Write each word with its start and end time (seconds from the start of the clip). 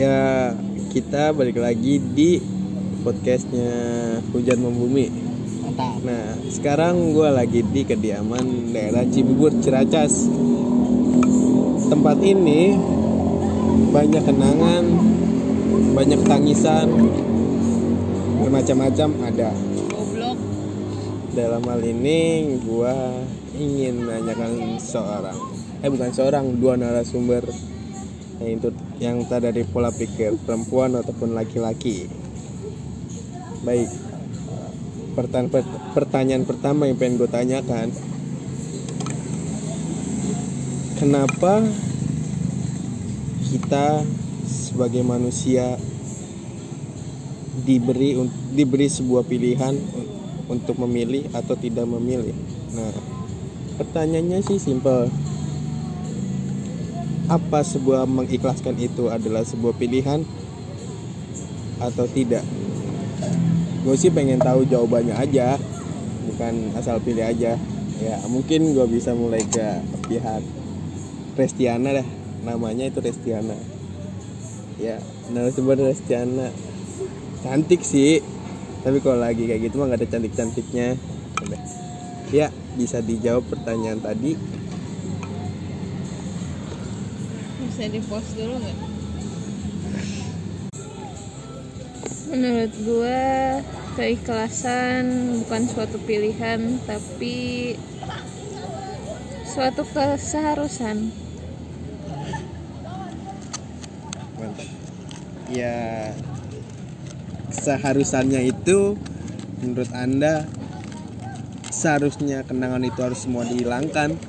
Ya 0.00 0.56
kita 0.96 1.36
balik 1.36 1.60
lagi 1.60 2.00
di 2.00 2.40
podcastnya 3.04 3.68
Hujan 4.32 4.64
Membumi. 4.64 5.12
Mantap. 5.60 6.00
Nah 6.00 6.40
sekarang 6.48 7.12
gue 7.12 7.28
lagi 7.28 7.60
di 7.60 7.84
kediaman 7.84 8.72
daerah 8.72 9.04
Cibubur 9.04 9.52
Ciracas. 9.60 10.24
Tempat 11.92 12.16
ini 12.24 12.80
banyak 13.92 14.24
kenangan, 14.24 14.84
banyak 15.92 16.20
tangisan, 16.24 16.88
bermacam-macam 18.40 19.08
ada. 19.28 19.52
Goblok. 19.92 20.38
Dalam 21.36 21.60
hal 21.60 21.80
ini 21.84 22.56
gue 22.56 22.94
ingin 23.52 24.08
menanyakan 24.08 24.80
seorang, 24.80 25.36
eh 25.84 25.92
bukan 25.92 26.08
seorang, 26.08 26.56
dua 26.56 26.80
narasumber 26.80 27.44
yang 28.40 28.56
itu 28.56 28.72
yang 29.00 29.24
tak 29.24 29.48
dari 29.48 29.64
pola 29.64 29.88
pikir 29.88 30.36
perempuan 30.44 30.92
ataupun 30.92 31.32
laki-laki. 31.32 32.04
Baik, 33.64 33.88
pertanyaan, 35.96 36.44
pertama 36.44 36.84
yang 36.84 37.00
pengen 37.00 37.16
gue 37.16 37.28
tanyakan, 37.32 37.88
kenapa 41.00 41.64
kita 43.48 44.04
sebagai 44.44 45.00
manusia 45.00 45.80
diberi 47.64 48.16
diberi 48.52 48.88
sebuah 48.88 49.24
pilihan 49.24 49.76
untuk 50.48 50.76
memilih 50.80 51.28
atau 51.32 51.56
tidak 51.56 51.88
memilih. 51.88 52.36
Nah, 52.76 52.92
pertanyaannya 53.80 54.44
sih 54.44 54.60
simpel. 54.60 55.08
Apa 57.30 57.62
sebuah 57.62 58.10
mengikhlaskan 58.10 58.74
itu 58.74 59.06
adalah 59.06 59.46
sebuah 59.46 59.78
pilihan 59.78 60.26
atau 61.78 62.10
tidak? 62.10 62.42
Gue 63.86 63.94
sih 63.94 64.10
pengen 64.10 64.42
tahu 64.42 64.66
jawabannya 64.66 65.14
aja, 65.14 65.54
bukan 66.26 66.74
asal 66.74 66.98
pilih 66.98 67.22
aja. 67.22 67.54
Ya, 68.02 68.16
mungkin 68.26 68.74
gue 68.74 68.86
bisa 68.90 69.14
mulai 69.14 69.46
ke 69.46 69.78
pihak 70.10 70.42
Restiana 71.38 72.02
dah. 72.02 72.08
Namanya 72.42 72.90
itu 72.90 72.98
Restiana. 72.98 73.54
Ya, 74.82 74.98
narasumber 75.30 75.78
Restiana. 75.78 76.50
Cantik 77.46 77.86
sih, 77.86 78.20
tapi 78.82 78.98
kalau 78.98 79.22
lagi 79.22 79.46
kayak 79.46 79.70
gitu 79.70 79.78
mah 79.78 79.92
nggak 79.92 80.02
ada 80.02 80.08
cantik 80.08 80.34
cantiknya 80.34 80.98
ya 82.30 82.48
bisa 82.78 83.02
dijawab 83.02 83.42
pertanyaan 83.50 83.98
tadi 83.98 84.38
Bisa 87.80 87.96
di 87.96 88.04
post 88.04 88.36
dulu 88.36 88.60
nggak? 88.60 88.78
Menurut 92.28 92.72
gua 92.84 93.24
keikhlasan 93.96 95.04
bukan 95.40 95.64
suatu 95.64 95.96
pilihan 96.04 96.76
tapi 96.84 97.72
suatu 99.48 99.88
keseharusan. 99.96 101.08
ya 105.48 106.12
seharusannya 107.48 108.44
itu 108.44 109.00
menurut 109.64 109.88
anda 109.96 110.44
seharusnya 111.72 112.44
kenangan 112.44 112.84
itu 112.84 113.00
harus 113.00 113.24
semua 113.24 113.48
dihilangkan 113.48 114.20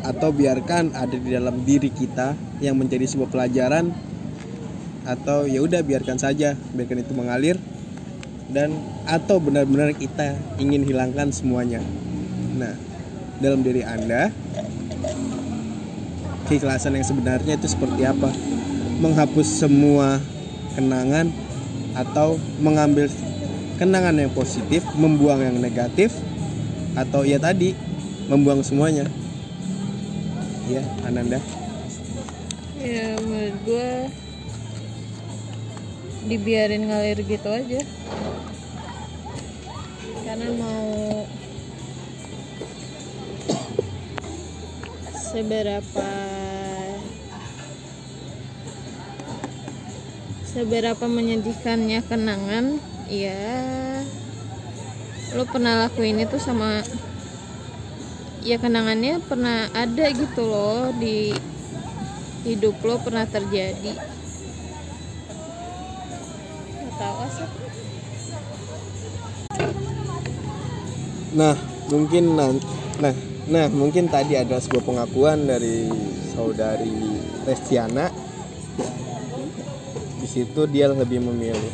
atau 0.00 0.32
biarkan 0.32 0.96
ada 0.96 1.12
di 1.12 1.28
dalam 1.28 1.60
diri 1.64 1.92
kita 1.92 2.32
yang 2.64 2.76
menjadi 2.76 3.04
sebuah 3.04 3.28
pelajaran 3.28 3.92
atau 5.04 5.48
ya 5.48 5.64
udah 5.64 5.80
biarkan 5.80 6.20
saja 6.20 6.56
biarkan 6.76 7.04
itu 7.04 7.12
mengalir 7.16 7.56
dan 8.50 8.74
atau 9.06 9.38
benar-benar 9.38 9.94
kita 9.94 10.34
ingin 10.58 10.82
hilangkan 10.82 11.30
semuanya. 11.30 11.80
Nah 12.56 12.74
dalam 13.40 13.64
diri 13.64 13.86
anda 13.86 14.34
keikhlasan 16.50 16.98
yang 16.98 17.06
sebenarnya 17.06 17.56
itu 17.56 17.68
seperti 17.70 18.02
apa? 18.04 18.28
Menghapus 19.00 19.48
semua 19.64 20.20
kenangan 20.76 21.32
atau 21.96 22.36
mengambil 22.60 23.08
kenangan 23.80 24.12
yang 24.18 24.30
positif 24.36 24.84
membuang 24.98 25.40
yang 25.40 25.56
negatif 25.56 26.12
atau 26.94 27.24
ya 27.24 27.40
tadi 27.40 27.72
membuang 28.28 28.60
semuanya 28.60 29.08
ya 30.70 30.82
Ananda 31.02 31.42
Ya 32.80 33.18
menurut 33.20 33.56
gua 33.68 34.08
dibiarin 36.24 36.88
ngalir 36.88 37.20
gitu 37.28 37.48
aja. 37.50 37.82
Karena 40.24 40.48
mau 40.56 41.26
seberapa 45.30 46.12
seberapa 50.48 51.04
menyedihkannya 51.06 52.00
kenangan 52.08 52.82
ya 53.06 53.38
lo 55.38 55.46
pernah 55.46 55.86
lakuin 55.86 56.18
itu 56.18 56.42
sama 56.42 56.82
ya 58.40 58.56
kenangannya 58.56 59.20
pernah 59.20 59.68
ada 59.76 60.04
gitu 60.16 60.48
loh 60.48 60.88
di 60.96 61.32
hidup 62.48 62.80
lo 62.80 62.96
pernah 63.04 63.28
terjadi. 63.28 63.92
Nah 71.30 71.54
mungkin 71.92 72.36
nah 72.36 72.50
nah 73.50 73.66
mungkin 73.70 74.08
tadi 74.08 74.36
ada 74.36 74.56
sebuah 74.56 74.84
pengakuan 74.84 75.44
dari 75.44 75.88
saudari 76.32 77.20
Restiana. 77.44 78.08
Di 80.20 80.28
situ 80.28 80.64
dia 80.68 80.88
lebih 80.88 81.20
memilih 81.20 81.72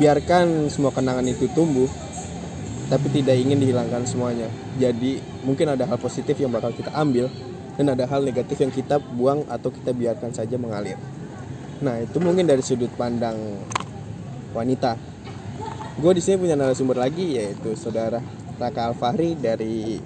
biarkan 0.00 0.68
semua 0.68 0.90
kenangan 0.90 1.24
itu 1.28 1.46
tumbuh 1.54 1.86
tapi 2.88 3.08
tidak 3.08 3.36
ingin 3.40 3.60
dihilangkan 3.60 4.04
semuanya. 4.04 4.48
Jadi 4.76 5.20
mungkin 5.44 5.72
ada 5.72 5.88
hal 5.88 5.96
positif 5.96 6.36
yang 6.36 6.52
bakal 6.52 6.72
kita 6.74 6.92
ambil 6.92 7.32
dan 7.80 7.86
ada 7.90 8.04
hal 8.04 8.20
negatif 8.22 8.60
yang 8.60 8.72
kita 8.72 9.00
buang 9.00 9.42
atau 9.48 9.72
kita 9.72 9.96
biarkan 9.96 10.30
saja 10.36 10.60
mengalir. 10.60 11.00
Nah 11.80 12.00
itu 12.04 12.20
mungkin 12.20 12.44
dari 12.44 12.60
sudut 12.60 12.92
pandang 12.94 13.36
wanita. 14.52 15.00
Gue 15.98 16.12
di 16.12 16.22
sini 16.22 16.38
punya 16.38 16.58
narasumber 16.58 16.98
lagi 16.98 17.38
yaitu 17.38 17.72
saudara 17.78 18.20
Raka 18.60 18.92
Alfahri 18.92 19.38
dari 19.38 19.98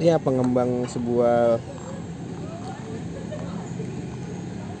ya 0.00 0.16
pengembang 0.18 0.86
sebuah 0.88 1.58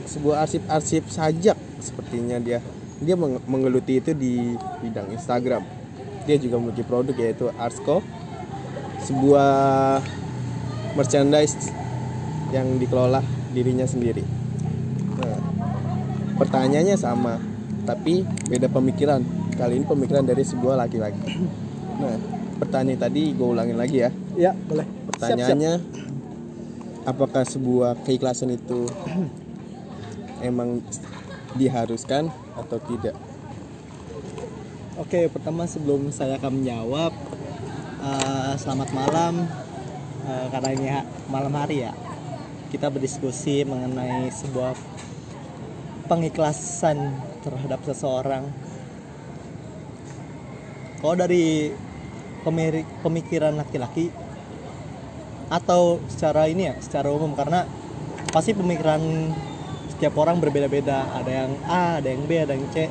sebuah 0.06 0.36
arsip-arsip 0.48 1.12
sajak 1.12 1.58
sepertinya 1.82 2.40
dia. 2.40 2.64
Dia 2.96 3.12
meng- 3.12 3.44
menggeluti 3.44 4.00
itu 4.00 4.16
di 4.16 4.56
bidang 4.80 5.12
Instagram 5.12 5.85
dia 6.26 6.36
juga 6.36 6.58
memiliki 6.58 6.82
produk 6.82 7.14
yaitu 7.14 7.46
Arsco 7.56 8.02
sebuah 9.06 10.02
merchandise 10.98 11.70
yang 12.50 12.76
dikelola 12.82 13.22
dirinya 13.54 13.86
sendiri. 13.86 14.26
Nah, 15.22 15.38
pertanyaannya 16.42 16.96
sama 16.98 17.38
tapi 17.86 18.26
beda 18.50 18.66
pemikiran. 18.66 19.22
Kali 19.56 19.80
ini 19.80 19.86
pemikiran 19.88 20.26
dari 20.26 20.42
sebuah 20.42 20.76
laki-laki. 20.76 21.22
Nah 21.96 22.36
pertanyaan 22.56 23.00
tadi 23.08 23.32
gue 23.32 23.46
ulangin 23.46 23.78
lagi 23.78 24.04
ya. 24.04 24.10
Ya, 24.36 24.52
boleh. 24.52 24.84
pertanyaannya 25.08 25.80
apakah 27.08 27.44
sebuah 27.46 28.04
keikhlasan 28.04 28.52
itu 28.52 28.84
emang 30.48 30.84
diharuskan 31.56 32.28
atau 32.56 32.78
tidak 32.84 33.16
Oke, 34.96 35.28
pertama 35.28 35.68
sebelum 35.68 36.08
saya 36.08 36.40
akan 36.40 36.56
menjawab, 36.56 37.12
eh, 38.00 38.52
selamat 38.56 38.96
malam. 38.96 39.44
Eh, 40.24 40.46
karena 40.48 40.70
ini 40.72 40.86
ha- 40.88 41.04
malam 41.28 41.52
hari 41.52 41.84
ya, 41.84 41.92
kita 42.72 42.88
berdiskusi 42.88 43.68
mengenai 43.68 44.32
sebuah 44.32 44.72
pengikhlasan 46.08 47.12
terhadap 47.44 47.84
seseorang. 47.84 48.48
Kalau 51.04 51.12
dari 51.12 51.76
pemikiran 53.04 53.52
laki-laki 53.52 54.08
atau 55.52 56.00
secara 56.08 56.48
ini 56.48 56.72
ya, 56.72 56.74
secara 56.80 57.12
umum 57.12 57.36
karena 57.36 57.68
pasti 58.32 58.56
pemikiran 58.56 59.04
setiap 59.92 60.16
orang 60.16 60.40
berbeda-beda. 60.40 61.04
Ada 61.20 61.30
yang 61.44 61.52
A, 61.68 62.00
ada 62.00 62.08
yang 62.08 62.24
B, 62.24 62.40
ada 62.40 62.56
yang 62.56 62.64
C 62.72 62.88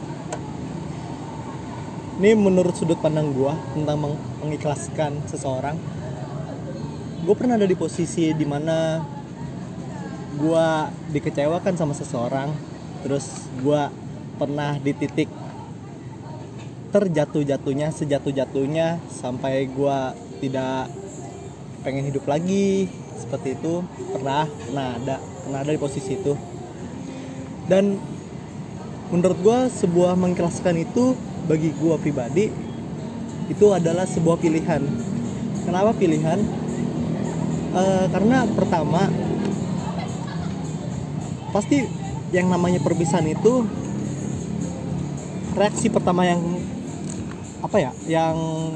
ini 2.19 2.31
menurut 2.35 2.75
sudut 2.75 2.99
pandang 2.99 3.35
gua 3.35 3.55
tentang 3.75 3.97
meng- 3.99 4.23
mengikhlaskan 4.43 5.19
seseorang 5.27 5.75
gue 7.25 7.35
pernah 7.35 7.57
ada 7.57 7.65
di 7.65 7.73
posisi 7.73 8.29
di 8.37 8.45
mana 8.45 9.01
gua 10.37 10.93
dikecewakan 11.09 11.73
sama 11.73 11.97
seseorang 11.97 12.53
terus 13.01 13.49
gua 13.59 13.89
pernah 14.37 14.77
di 14.77 14.91
titik 14.93 15.27
terjatuh-jatuhnya 16.95 17.91
sejatuh-jatuhnya 17.91 19.03
sampai 19.11 19.67
gua 19.67 20.15
tidak 20.39 20.87
pengen 21.83 22.07
hidup 22.07 22.23
lagi 22.25 22.87
seperti 23.19 23.59
itu. 23.59 23.83
Pernah 24.15 24.47
pernah 24.47 24.87
ada 24.95 25.15
pernah 25.19 25.59
ada 25.59 25.71
di 25.75 25.79
posisi 25.79 26.15
itu. 26.15 26.33
Dan 27.67 27.99
menurut 29.11 29.39
gua 29.43 29.59
sebuah 29.67 30.15
mengikhlaskan 30.15 30.87
itu 30.87 31.19
bagi 31.45 31.69
gua 31.77 31.95
pribadi 32.01 32.49
itu 33.49 33.65
adalah 33.69 34.09
sebuah 34.09 34.41
pilihan. 34.41 34.81
Kenapa 35.65 35.93
pilihan? 35.93 36.39
Eh, 37.75 38.05
karena 38.07 38.47
pertama 38.55 39.11
pasti 41.51 41.83
yang 42.31 42.51
namanya 42.51 42.79
perpisahan 42.83 43.27
itu 43.31 43.63
reaksi 45.55 45.87
pertama 45.87 46.27
yang 46.27 46.39
apa 47.63 47.77
ya 47.79 47.91
yang 48.05 48.35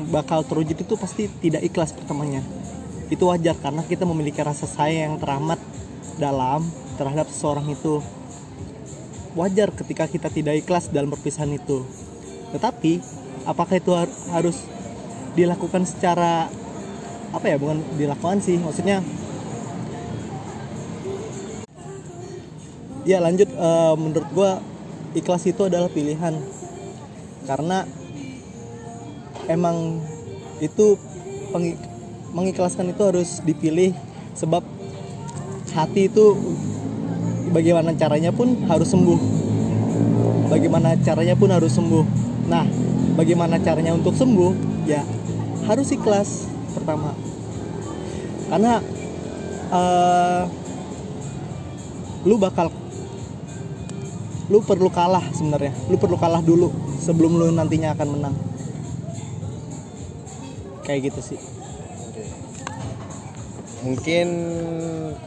bakal 0.10 0.44
terwujud 0.48 0.80
itu 0.80 0.94
pasti 1.00 1.31
tidak 1.39 1.63
ikhlas 1.63 1.95
pertamanya. 1.95 2.44
Itu 3.10 3.31
wajar 3.31 3.57
karena 3.57 3.81
kita 3.88 4.06
memiliki 4.06 4.39
rasa 4.44 4.69
sayang 4.69 5.15
yang 5.15 5.18
teramat 5.18 5.60
dalam 6.19 6.62
terhadap 7.00 7.31
seseorang 7.31 7.72
itu. 7.72 8.04
Wajar 9.38 9.72
ketika 9.72 10.10
kita 10.10 10.27
tidak 10.27 10.60
ikhlas 10.60 10.89
dalam 10.92 11.13
perpisahan 11.13 11.54
itu 11.56 11.86
tetapi 12.50 13.00
apakah 13.46 13.78
itu 13.78 13.92
har- 13.94 14.18
harus 14.34 14.66
dilakukan 15.38 15.86
secara 15.86 16.50
apa 17.30 17.46
ya 17.46 17.57
bukan 17.62 17.81
dilakukan 17.96 18.42
sih 18.42 18.57
maksudnya? 18.57 19.06
Ya 23.06 23.22
lanjut 23.22 23.50
eh, 23.50 23.94
menurut 23.98 24.30
gua 24.34 24.51
ikhlas 25.13 25.46
itu 25.46 25.66
adalah 25.66 25.90
pilihan. 25.90 26.36
Karena 27.46 27.86
emang 29.50 30.01
itu 30.62 30.98
mengikhlaskan 32.36 32.94
itu 32.94 33.01
harus 33.01 33.42
dipilih 33.42 33.96
sebab 34.38 34.62
hati 35.74 36.10
itu 36.12 36.38
bagaimana 37.50 37.94
caranya 37.98 38.30
pun 38.30 38.54
harus 38.69 38.90
sembuh. 38.90 39.19
Bagaimana 40.50 40.98
caranya 41.01 41.38
pun 41.38 41.50
harus 41.54 41.74
sembuh 41.78 42.29
nah 42.50 42.66
bagaimana 43.13 43.62
caranya 43.62 43.94
untuk 43.94 44.18
sembuh? 44.18 44.84
Ya 44.90 45.06
harus 45.69 45.94
ikhlas 45.94 46.50
pertama. 46.74 47.13
Karena 48.50 48.81
eh, 49.69 50.44
lu 52.25 52.36
bakal 52.42 52.74
lu 54.50 54.66
perlu 54.66 54.90
kalah 54.90 55.24
sebenarnya. 55.30 55.72
Lu 55.94 56.01
perlu 56.01 56.18
kalah 56.18 56.42
dulu 56.42 56.74
sebelum 56.98 57.38
lu 57.38 57.54
nantinya 57.54 57.94
akan 57.94 58.07
menang. 58.18 58.36
Kayak 60.90 61.13
gitu 61.13 61.22
sih. 61.36 61.40
Mungkin 63.86 64.28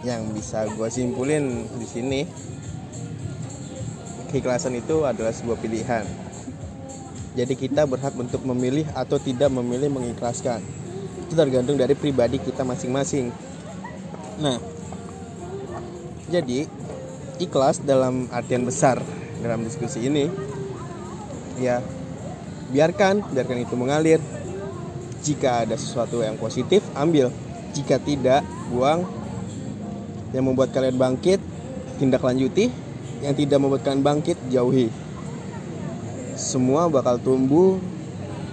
yang 0.02 0.26
bisa 0.34 0.66
gue 0.66 0.88
simpulin 0.90 1.70
di 1.78 1.86
sini 1.86 2.20
keikhlasan 4.34 4.76
itu 4.76 5.06
adalah 5.06 5.30
sebuah 5.30 5.56
pilihan 5.62 6.04
jadi 7.32 7.54
kita 7.56 7.88
berhak 7.88 8.12
untuk 8.20 8.44
memilih 8.44 8.84
atau 8.92 9.16
tidak 9.16 9.48
memilih 9.48 9.88
mengikhlaskan. 9.88 10.60
Itu 11.24 11.32
tergantung 11.32 11.80
dari 11.80 11.96
pribadi 11.96 12.36
kita 12.36 12.60
masing-masing. 12.60 13.32
Nah 14.36 14.60
jadi 16.28 16.68
ikhlas 17.40 17.80
dalam 17.80 18.28
artian 18.28 18.68
besar 18.68 19.00
dalam 19.40 19.64
diskusi 19.64 20.06
ini 20.06 20.28
ya 21.56 21.80
biarkan 22.68 23.24
biarkan 23.32 23.58
itu 23.64 23.74
mengalir. 23.80 24.20
Jika 25.22 25.64
ada 25.64 25.78
sesuatu 25.78 26.20
yang 26.20 26.36
positif 26.36 26.84
ambil. 26.92 27.32
Jika 27.72 27.96
tidak 27.96 28.44
buang. 28.68 29.08
Yang 30.36 30.44
membuat 30.44 30.74
kalian 30.74 31.00
bangkit 31.00 31.40
tindak 31.96 32.20
lanjuti. 32.20 32.68
Yang 33.24 33.46
tidak 33.46 33.58
membuat 33.62 33.86
kalian 33.86 34.02
bangkit 34.04 34.36
jauhi 34.50 34.92
semua 36.52 36.84
bakal 36.92 37.16
tumbuh 37.16 37.80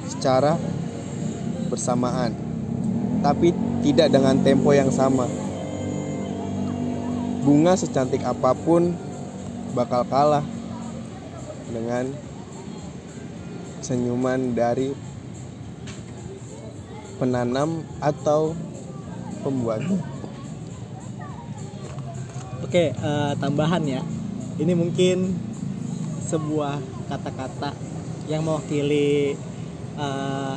secara 0.08 0.56
bersamaan 1.68 2.32
tapi 3.20 3.52
tidak 3.84 4.08
dengan 4.08 4.40
tempo 4.40 4.72
yang 4.72 4.88
sama. 4.88 5.28
Bunga 7.44 7.76
secantik 7.76 8.24
apa 8.24 8.56
pun 8.56 8.96
bakal 9.76 10.08
kalah 10.08 10.48
dengan 11.68 12.08
senyuman 13.84 14.56
dari 14.56 14.96
penanam 17.20 17.84
atau 18.00 18.56
pembuat. 19.44 19.84
Oke 22.64 22.96
eh, 22.96 23.32
tambahan 23.44 23.84
ya. 23.84 24.00
Ini 24.56 24.72
mungkin 24.76 25.36
sebuah 26.28 26.80
kata-kata 27.08 27.89
yang 28.30 28.46
mewakili 28.46 29.34
eh, 29.98 30.56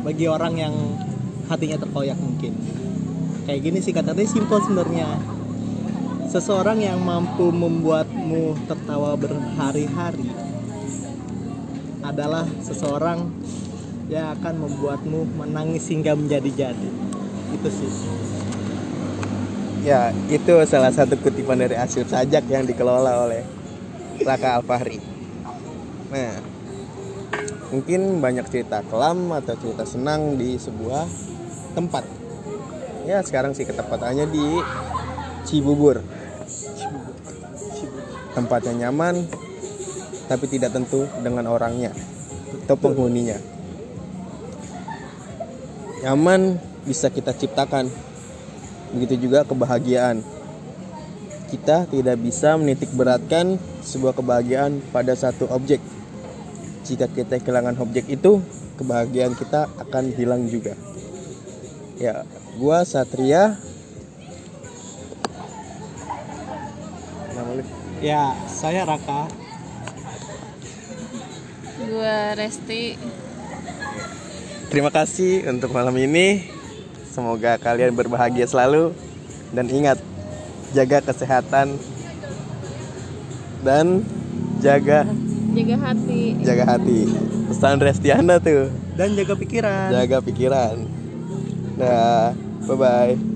bagi 0.00 0.26
orang 0.26 0.54
yang 0.56 0.74
hatinya 1.46 1.76
terkoyak 1.76 2.16
mungkin. 2.16 2.56
Kayak 3.44 3.60
gini 3.60 3.78
sih 3.84 3.92
kata-katanya 3.92 4.30
simpel 4.32 4.58
sebenarnya. 4.64 5.08
Seseorang 6.32 6.80
yang 6.80 6.98
mampu 6.98 7.52
membuatmu 7.52 8.56
tertawa 8.66 9.14
berhari-hari 9.14 10.32
adalah 12.02 12.48
seseorang 12.64 13.30
yang 14.08 14.32
akan 14.36 14.66
membuatmu 14.66 15.24
menangis 15.40 15.88
hingga 15.88 16.16
menjadi-jadi. 16.16 16.90
Itu 17.54 17.68
sih. 17.70 17.92
Ya, 19.84 20.16
itu 20.32 20.52
salah 20.64 20.88
satu 20.88 21.16
kutipan 21.20 21.60
dari 21.60 21.76
Asyid 21.76 22.08
Sajak 22.08 22.48
yang 22.48 22.64
dikelola 22.64 23.28
oleh 23.28 23.44
Raka 24.24 24.60
Alfahri. 24.60 24.96
Nah, 26.08 26.53
mungkin 27.74 28.22
banyak 28.22 28.46
cerita 28.54 28.86
kelam 28.86 29.34
atau 29.34 29.58
cerita 29.58 29.82
senang 29.82 30.38
di 30.38 30.54
sebuah 30.54 31.10
tempat. 31.74 32.06
Ya, 33.02 33.18
sekarang 33.26 33.50
sih 33.50 33.66
ketepatannya 33.66 34.30
di 34.30 34.46
Cibubur. 35.42 35.98
Tempatnya 38.30 38.86
nyaman, 38.86 39.26
tapi 40.30 40.46
tidak 40.46 40.70
tentu 40.70 41.06
dengan 41.18 41.50
orangnya 41.50 41.90
atau 42.64 42.78
penghuninya. 42.78 43.38
Nyaman 46.06 46.58
bisa 46.86 47.10
kita 47.10 47.34
ciptakan, 47.34 47.90
begitu 48.94 49.26
juga 49.28 49.42
kebahagiaan. 49.42 50.22
Kita 51.50 51.86
tidak 51.86 52.16
bisa 52.18 52.58
menitik 52.58 52.90
beratkan 52.94 53.58
sebuah 53.86 54.16
kebahagiaan 54.16 54.82
pada 54.90 55.14
satu 55.14 55.46
objek. 55.54 55.78
Jika 56.84 57.08
kita 57.08 57.40
kehilangan 57.40 57.80
objek 57.80 58.04
itu, 58.12 58.44
kebahagiaan 58.76 59.32
kita 59.32 59.72
akan 59.80 60.12
hilang 60.12 60.44
juga. 60.52 60.76
Ya, 61.96 62.28
gua 62.60 62.84
Satria. 62.84 63.56
Ya 68.04 68.36
saya 68.52 68.84
Raka 68.84 69.32
Gua 71.88 72.36
Resti. 72.36 73.00
Terima 74.68 74.90
kasih 74.92 75.48
untuk 75.48 75.72
malam 75.72 75.94
ini. 75.96 76.44
Semoga 77.08 77.56
kalian 77.56 77.94
berbahagia 77.94 78.44
selalu 78.44 78.92
dan 79.54 79.70
ingat 79.70 80.02
jaga 80.74 80.98
kesehatan 81.00 81.78
dan 83.62 84.02
jaga 84.58 85.06
Jaga 85.54 85.76
hati. 85.78 86.22
jaga 86.42 86.64
hati. 86.66 86.98
Pesan 87.46 87.78
Restiana 87.78 88.42
tuh, 88.42 88.74
dan 88.98 89.14
jaga 89.14 89.34
pikiran 89.38 89.88
jaga 89.94 90.18
pikiran. 90.18 90.76
Dah, 91.78 92.34
bye 92.66 92.76
bye. 92.78 93.33